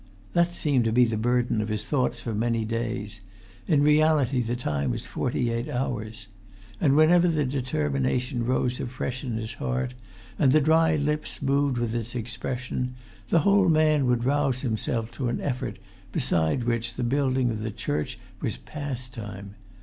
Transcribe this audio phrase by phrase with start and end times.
[0.33, 3.21] That seemed to be the burden of his thoughts for many days;
[3.67, 6.25] in reality the time was forty eight hours.
[6.79, 9.93] And whenever the determination rose afresh in his heart,
[10.39, 12.95] and the dry lips moved with its expression,
[13.29, 15.77] the whole man would rouse himself to an effort
[16.11, 19.53] beside which the building of the church was pastime.